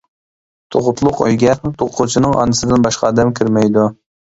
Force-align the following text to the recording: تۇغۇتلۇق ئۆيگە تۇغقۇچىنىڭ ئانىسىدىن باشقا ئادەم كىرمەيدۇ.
تۇغۇتلۇق 0.75 1.19
ئۆيگە 1.25 1.53
تۇغقۇچىنىڭ 1.67 2.35
ئانىسىدىن 2.41 2.89
باشقا 2.89 3.13
ئادەم 3.13 3.37
كىرمەيدۇ. 3.43 3.89